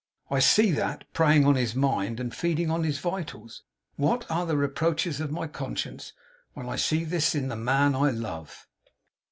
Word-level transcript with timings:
I 0.31 0.39
see 0.39 0.71
that 0.71 1.03
preying 1.13 1.45
on 1.45 1.53
his 1.53 1.75
mind 1.75 2.19
and 2.19 2.33
feeding 2.33 2.71
on 2.71 2.83
his 2.83 2.97
vitals. 2.97 3.61
What 3.97 4.25
are 4.31 4.47
the 4.47 4.57
reproaches 4.57 5.21
of 5.21 5.29
my 5.29 5.45
conscience, 5.45 6.13
when 6.55 6.67
I 6.67 6.75
see 6.75 7.03
this 7.03 7.35
in 7.35 7.49
the 7.49 7.55
man 7.55 7.93
I 7.93 8.09
love! 8.09 8.67